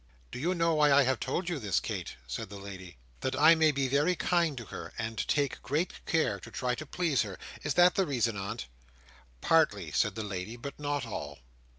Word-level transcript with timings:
"Do 0.31 0.39
you 0.39 0.55
know 0.55 0.73
why 0.73 0.91
I 0.91 1.03
have 1.03 1.19
told 1.19 1.47
you 1.47 1.59
this, 1.59 1.79
Kate?" 1.79 2.15
said 2.25 2.49
the 2.49 2.57
lady. 2.57 2.97
"That 3.19 3.39
I 3.39 3.53
may 3.53 3.69
be 3.71 3.87
very 3.87 4.15
kind 4.15 4.57
to 4.57 4.65
her, 4.65 4.91
and 4.97 5.15
take 5.27 5.61
great 5.61 6.03
care 6.07 6.39
to 6.39 6.49
try 6.49 6.73
to 6.73 6.87
please 6.87 7.21
her. 7.21 7.37
Is 7.61 7.75
that 7.75 7.93
the 7.93 8.07
reason, 8.07 8.35
aunt?" 8.35 8.65
"Partly," 9.41 9.91
said 9.91 10.15
the 10.15 10.23
lady, 10.23 10.55
"but 10.57 10.79
not 10.79 11.05
all. 11.05 11.37